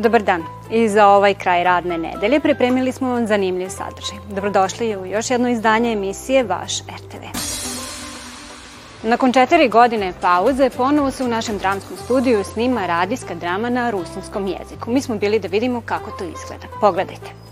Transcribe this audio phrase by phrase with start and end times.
[0.00, 0.44] Dobar dan.
[0.70, 4.18] I za ovaj kraj radne nedelje pripremili smo vam zanimljiv sadržaj.
[4.28, 7.24] Dobrodošli u još jedno izdanje emisije Vaš RTV.
[9.02, 14.46] Nakon četiri godine pauze ponovo se u našem dramskom studiju snima radijska drama na rusinskom
[14.46, 14.90] jeziku.
[14.90, 16.66] Mi smo bili da vidimo kako to izgleda.
[16.80, 17.49] Pogledajte.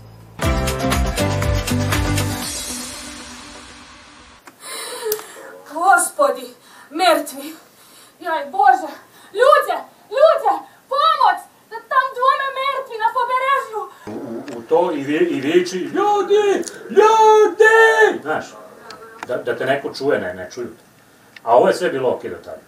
[14.69, 18.21] To i, vi, i viči ljudi, ljudi!
[18.21, 18.45] Znaš,
[19.27, 20.83] da, da te neko čuje, ne, ne čuju te.
[21.43, 22.61] A ovo je sve bilo okej do tada.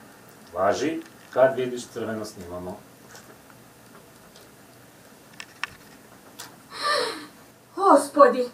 [0.54, 1.02] Važi,
[1.34, 2.80] kad vidiš crveno snimamo.
[7.76, 8.50] Gospodi,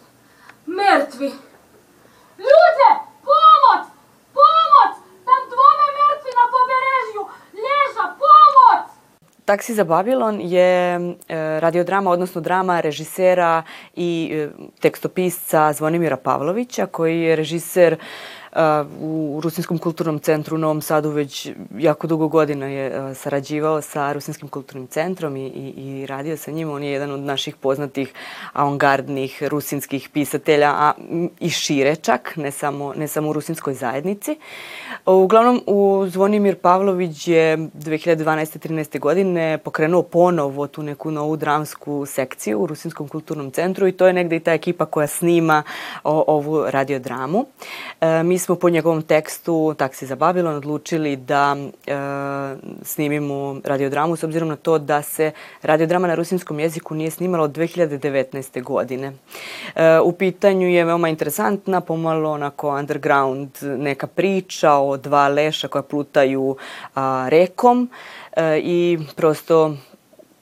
[9.48, 11.00] Taksi za Babilon je e,
[11.60, 13.62] radiodrama, odnosno drama režisera
[13.96, 14.48] i e,
[14.80, 17.96] tekstopisca Zvonimira Pavlovića, koji je režiser a,
[19.00, 24.48] u Rusinskom kulturnom centru u Novom Sadu već jako dugo godina je sarađivao sa Rusinskim
[24.48, 26.70] kulturnim centrom i, i, i radio sa njim.
[26.70, 28.12] On je jedan od naših poznatih
[28.52, 30.92] avangardnih rusinskih pisatelja, a
[31.40, 34.36] i šire čak, ne samo, ne samo u rusinskoj zajednici.
[35.06, 38.58] Uglavnom, u Zvonimir Pavlović je 2012.
[38.58, 38.98] 13.
[38.98, 44.12] godine pokrenuo ponovo tu neku novu dramsku sekciju u Rusinskom kulturnom centru i to je
[44.12, 45.62] negde i ta ekipa koja snima
[46.04, 47.46] o, ovu radiodramu.
[48.00, 51.92] E, mi smo po njegovom tekstu Taksi za Babilon odlučili da e,
[52.82, 55.30] snimimo radiodramu s obzirom na to da se
[55.62, 58.62] radiodrama na rusinskom jeziku nije snimala od 2019.
[58.62, 59.12] godine.
[59.74, 65.82] E, u pitanju je veoma interesantna, pomalo onako underground neka priča o dva leša koja
[65.82, 66.56] plutaju
[66.94, 67.90] a, rekom
[68.36, 69.76] e, i prosto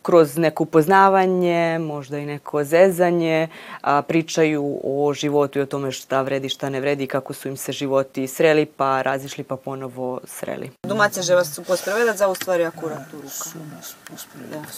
[0.06, 3.48] kroz neko upoznavanje, možda i neko zezanje,
[3.80, 7.56] a, pričaju o životu i o tome šta vredi, šta ne vredi, kako su im
[7.56, 10.70] se životi sreli, pa razišli, pa ponovo sreli.
[10.86, 13.50] Domaća že vas posprevedat za u stvari akurat tu ruka.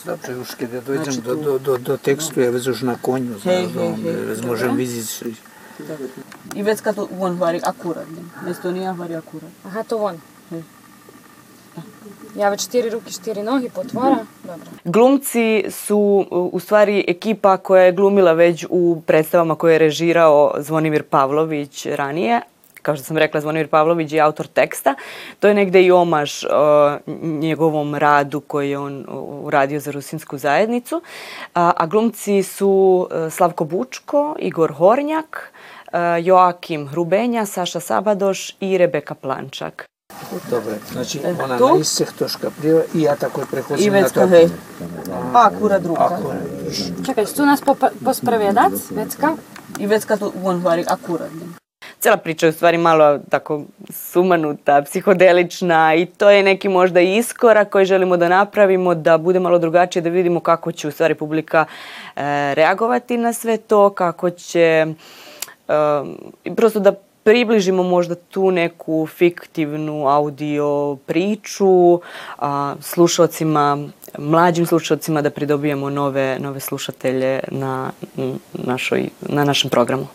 [0.05, 2.97] Dobrze, już kiedy dojdę Znaczy do, tu- do, do, do tekstu, ja već już na
[3.03, 3.89] konju, znaš, da hej.
[3.89, 5.35] on možem vidjeti.
[6.55, 8.07] I već kad on vari akurat,
[8.45, 9.51] mjesto nije vari akurat.
[9.65, 10.21] Aha, to on.
[10.51, 10.78] Hej.
[12.39, 14.17] Ja već štiri ruke, štiri nogi, potvara.
[14.45, 14.67] Dobro.
[14.85, 21.03] Glumci su u stvari ekipa koja je glumila već u predstavama koje je režirao Zvonimir
[21.03, 22.41] Pavlović ranije.
[22.83, 24.95] Kao što sam rekla, Zvonimir Pavlović je autor teksta.
[25.41, 30.39] To je negde i omaž uh, njegovom radu koji je on uh, uradio za rusinsku
[30.39, 31.03] zajednicu.
[31.55, 35.53] A, a glumci su uh, Slavko Bučko, Igor Hornjak,
[35.93, 39.89] uh, Joakim Hrubenja, Saša Sabadoš i Rebeka Plančak.
[40.51, 41.69] Dobre, znači ona E, tu?
[41.69, 44.15] na isceh toška priva i ja tako I prehodim na to.
[44.15, 44.49] kad hej.
[45.33, 46.05] Pa akurat ruka.
[46.05, 46.33] Ako,
[47.07, 49.33] Čekaj, su nas popa- pospravedac, Vecka?
[49.79, 51.31] I već kad on vari akurat.
[52.01, 57.71] Cela priča je u stvari malo tako sumanuta, psihodelična i to je neki možda iskorak
[57.71, 61.65] koji želimo da napravimo, da bude malo drugačije, da vidimo kako će u stvari publika
[62.17, 62.21] e,
[62.55, 64.87] reagovati na sve to, kako će
[65.69, 66.93] e, prosto da
[67.29, 72.01] približimo možda tu neku fiktivnu audio priču
[72.39, 77.91] a, slušalcima, mlađim slušalcima da pridobijemo nove, nove slušatelje na,
[78.53, 80.07] našoj, na našem programu.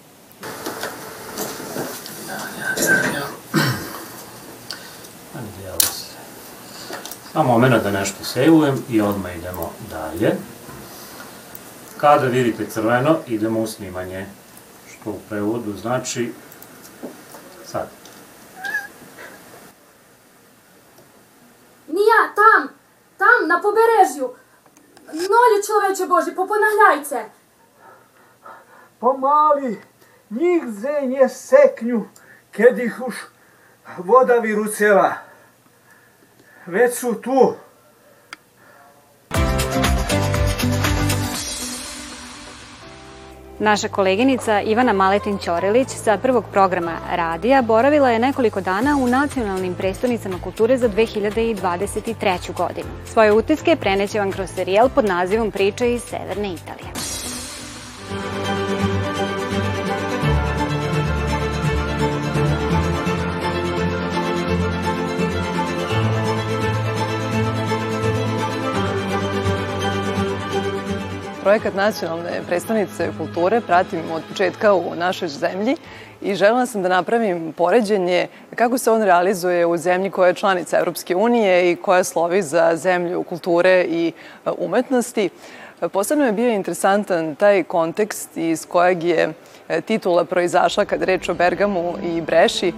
[7.34, 10.31] Samo moment da nešto sejvujem i odmah idemo dalje.
[11.97, 14.25] Kada vidite crveno, idemo u snimanje,
[14.90, 16.31] što u prevodu znači
[17.73, 17.88] сад.
[21.88, 22.69] Нія, там,
[23.17, 24.35] там, на побережжю.
[25.14, 27.25] Нолі, чоловече Божі, попонагляйте.
[28.99, 29.78] Помалі,
[30.31, 32.05] nigdje не секню,
[32.52, 33.16] kad ih už
[33.97, 35.22] voda viruceva.
[36.67, 37.16] Već su.
[43.59, 49.73] Naša koleginica Ivana Maletin Ćorilić sa prvog programa radija boravila je nekoliko dana u nacionalnim
[49.76, 52.53] prestonicama kulture za 2023.
[52.53, 52.90] godinu.
[53.05, 57.13] Svoje utiske preneće vam kroz serijal pod nazivom Priče iz Severne Italije.
[71.43, 75.75] Projekat nacionalne predstavnice kulture pratim od početka u našoj zemlji
[76.22, 80.79] i želela sam da napravim poređenje kako se on realizuje u zemlji koja je članica
[80.79, 84.11] Europske unije i koja slovi za zemlju kulture i
[84.45, 85.29] e, umetnosti.
[85.91, 89.34] Posebno je bio interesantan taj kontekst iz kojeg je
[89.69, 92.73] e, titula proizašla kad reč o Bergamu i Breši.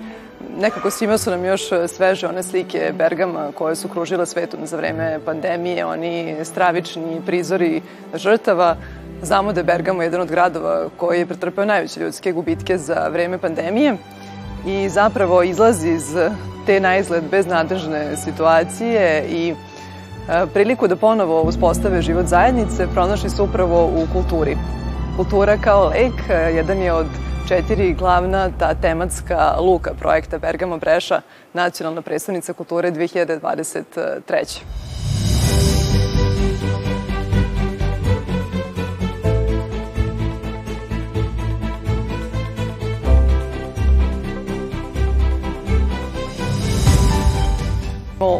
[0.58, 5.20] Nekako svima su nam još sveže one slike Bergama koje su kružile svetom za vreme
[5.26, 7.82] pandemije, oni stravični prizori
[8.14, 8.76] žrtava.
[9.22, 13.38] Znamo da je Bergamo jedan od gradova koji je pretrpeo najveće ljudske gubitke za vreme
[13.38, 13.98] pandemije
[14.68, 16.16] i zapravo izlazi iz
[16.66, 19.56] te najizgled beznadežne situacije i e,
[20.54, 24.58] priliku da ponovo uspostave život zajednice pronašli su upravo u kulturi.
[25.18, 27.08] Kultura kao lek e, jedan je od
[27.47, 31.21] četiri glavna ta tematska luka projekta Bergamo Breša,
[31.53, 34.94] nacionalna predstavnica kulture 2023.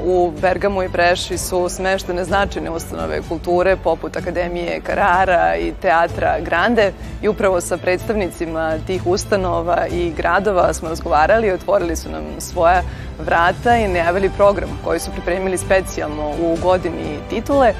[0.06, 6.92] U Bergamu i Breši su smeštene značajne ustanove kulture poput Akademije Karara i Teatra Grande
[7.22, 12.82] i upravo sa predstavnicima tih ustanova i gradova smo razgovarali, otvorili su nam svoja
[13.20, 17.74] vrata i najavili program koji su pripremili specijalno u godini titule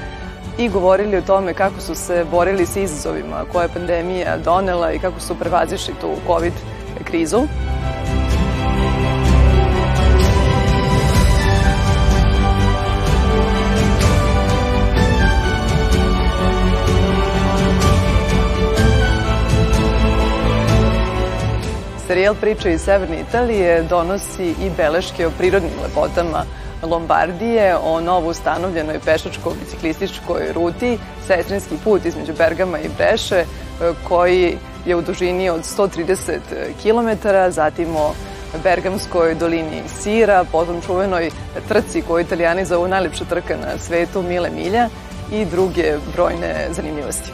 [0.58, 4.98] i govorili o tome kako su se borili sa izazovima koje je pandemija donela i
[4.98, 6.52] kako su prevazišli tu COVID
[7.04, 7.46] krizu.
[22.06, 26.44] Serijal Priče iz Severne Italije donosi i beleške o prirodnim lepotama
[26.82, 33.44] Lombardije, o novo ustanovljenoj pešačko-biciklističkoj ruti, sestrinski put između Bergama i Breše,
[34.08, 36.38] koji je u dužini od 130
[36.82, 38.12] km, zatim o
[38.62, 41.30] Bergamskoj dolini Sira, potom čuvenoj
[41.68, 44.88] trci koju italijani zovu najlepša trka na svetu Mile Milja
[45.32, 47.32] i druge brojne zanimljivosti.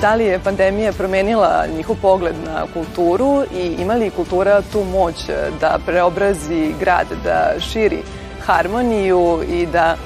[0.00, 5.14] Da li je pandemija promenila njihov pogled na kulturu i ima li kultura tu moć
[5.60, 8.02] da preobrazi grad, da širi
[8.46, 9.96] harmoniju i da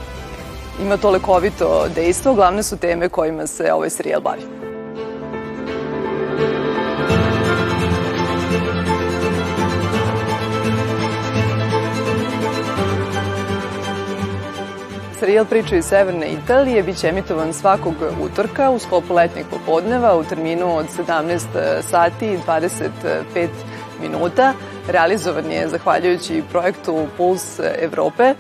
[0.82, 4.59] ima to lekovito dejstvo, glavne su teme kojima se ovaj serijal bavi.
[15.20, 20.76] Serijal Priče iz Severne Italije biće emitovan svakog utorka u sklopu letnjeg popodneva u terminu
[20.76, 21.40] od 17
[21.82, 23.49] sati i 25
[24.02, 24.52] minuta.
[24.88, 28.34] Realizovan je zahvaljujući projektu Puls Evrope, E,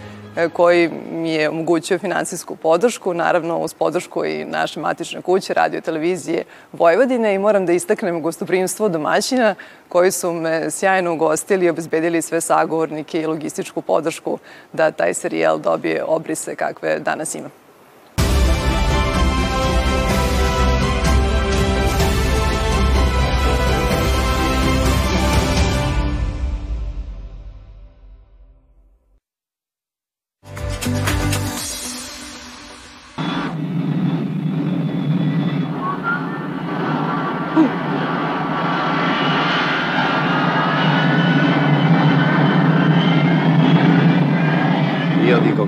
[0.48, 6.44] koji mi je omogućio finansijsku podršku, naravno uz podršku i naše matične kuće, radio televizije
[6.72, 9.54] Vojvodine i moram da istaknem gostoprimstvo domaćina
[9.88, 14.38] koji su me sjajno ugostili i obezbedili sve sagovornike i logističku podršku
[14.72, 17.50] da taj serijal dobije obrise kakve danas ima.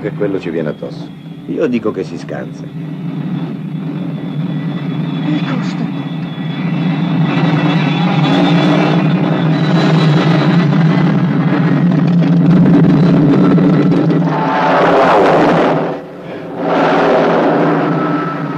[0.03, 1.07] Che quello ci viene addosso.
[1.47, 2.63] Io dico che si scansa.
[5.25, 5.83] Il costo.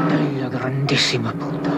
[0.07, 1.69] Della grandissima puta.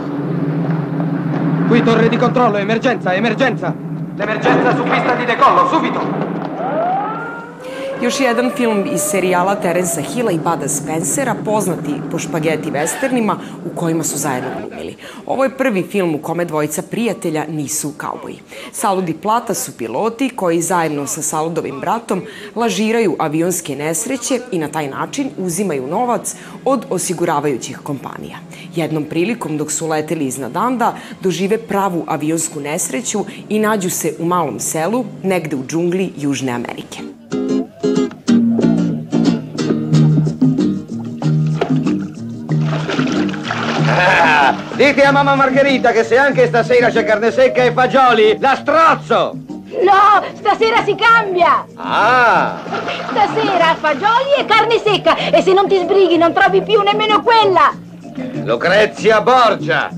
[1.68, 3.76] Qui torre di controllo, emergenza, emergenza!
[4.16, 6.27] L'emergenza su pista di decollo, subito!
[8.02, 13.36] Još jedan film iz serijala Terensa Hilla i Bada Spencera, poznati po špageti westernima
[13.66, 14.96] u kojima su zajedno glumili.
[15.26, 18.40] Ovo je prvi film u kome dvojica prijatelja nisu kauboji.
[18.72, 22.22] Salud i Plata su piloti koji zajedno sa Saludovim bratom
[22.56, 26.36] lažiraju avionske nesreće i na taj način uzimaju novac
[26.66, 28.38] od osiguravajućih kompanija.
[28.76, 34.26] Jednom prilikom dok su leteli iznad Anda, dožive pravu avionsku nesreću i nađu se u
[34.26, 37.17] malom selu, negde u džungli Južne Amerike.
[44.78, 49.36] Dite a mamma Margherita che se anche stasera c'è carne secca e fagioli, la strozzo!
[49.82, 51.66] No, stasera si cambia!
[51.76, 52.60] Ah!
[53.10, 57.76] Stasera fagioli e carne secca e se non ti sbrighi non trovi più nemmeno quella!
[58.44, 59.90] Lucrezia Borgia!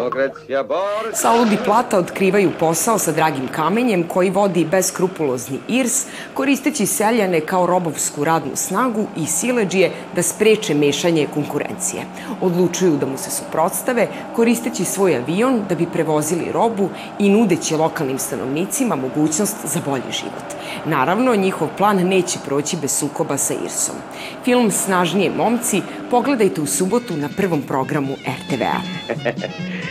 [0.00, 1.14] Lucrezia Borgia.
[1.14, 7.66] Salud i Plata otkrivaju posao sa dragim kamenjem koji vodi beskrupulozni Irs, koristeći seljane kao
[7.66, 12.02] robovsku radnu snagu i sileđije da spreče mešanje konkurencije.
[12.40, 18.18] Odlučuju da mu se suprotstave, koristeći svoj avion da bi prevozili robu i nudeći lokalnim
[18.18, 20.48] stanovnicima mogućnost za bolji život.
[20.86, 23.96] Naravno, njihov plan neće proći bez sukoba sa Irsom.
[24.44, 28.80] Film Snažnije momci pogledajte u subotu na prvom programu RTV-a.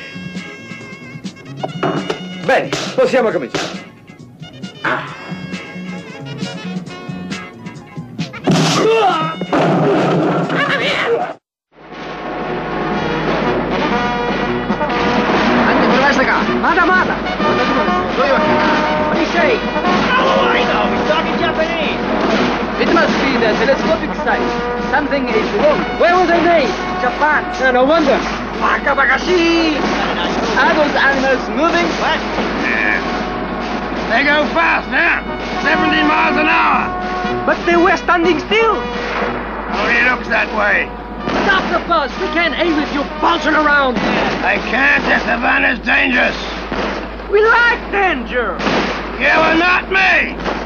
[2.46, 3.90] Bene, possiamo cominciare.
[15.66, 16.42] Anche per questa qua.
[16.60, 17.14] Mata, mata.
[18.14, 19.58] What do you say?
[20.18, 20.88] Oh, I know.
[20.92, 22.00] He's talking Japanese.
[22.80, 24.42] It must be the telescopic sight.
[24.92, 25.80] Something is wrong.
[26.00, 26.70] Where was they made?
[27.02, 27.44] Japan.
[27.60, 28.20] Yeah, no wonder.
[28.60, 29.91] Wakabakashi.
[31.32, 31.88] Animals moving?
[32.04, 32.20] What?
[34.12, 35.24] They go fast now.
[35.64, 36.92] 70 miles an hour.
[37.46, 38.76] But they were standing still.
[38.76, 40.92] Only looks that way.
[41.48, 42.12] Stop the bus.
[42.20, 43.96] We can't aim with you bouncing around.
[44.44, 46.36] I can't if the van is dangerous.
[47.32, 48.60] We like danger.
[49.16, 50.61] You are not me.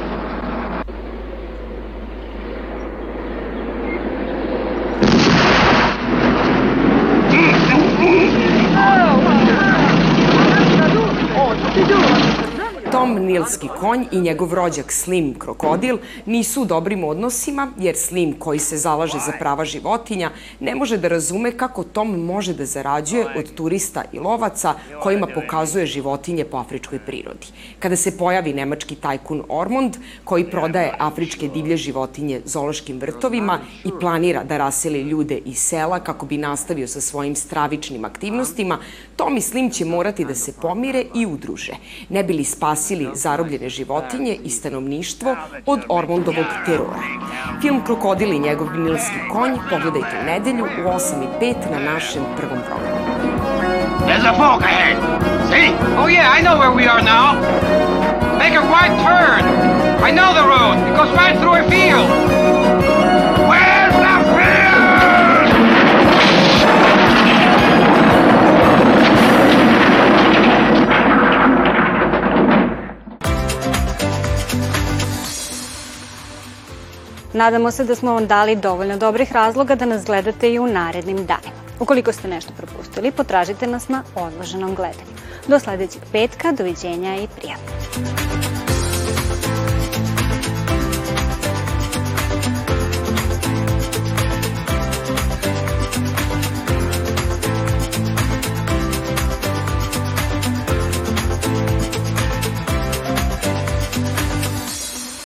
[13.25, 18.77] Nilski konj i njegov rođak Slim krokodil nisu u dobrim odnosima jer Slim koji se
[18.77, 24.03] zalaže za prava životinja ne može da razume kako Tom može da zarađuje od turista
[24.13, 27.47] i lovaca kojima pokazuje životinje po afričkoj prirodi.
[27.79, 34.43] Kada se pojavi nemački tajkun Ormond koji prodaje afričke divlje životinje zološkim vrtovima i planira
[34.43, 38.79] da raseli ljude iz sela kako bi nastavio sa svojim stravičnim aktivnostima,
[39.15, 41.73] Tom i Slim će morati da se pomire i udruže,
[42.09, 47.03] ne bili spasili zarobljene životinje i stanovništvo od Ormondovog terora.
[47.61, 53.05] Film Krokodil i njegov vinilski konj pogledajte u nedelju u 8.05 na našem prvom programu.
[54.07, 54.97] There's a fork ahead.
[55.49, 55.69] See?
[55.97, 57.33] Oh yeah, I know where we are now.
[58.37, 59.41] Make a right turn.
[60.07, 60.75] I know the road.
[60.87, 62.84] It goes right through a field.
[77.35, 81.17] Nadamo se da smo vam dali dovoljno dobrih razloga da nas gledate i u narednim
[81.17, 81.65] danima.
[81.79, 85.15] Ukoliko ste nešto propustili, potražite nas na odloženom gledanju.
[85.47, 88.24] Do sledećeg petka, doviđenja i prijatno.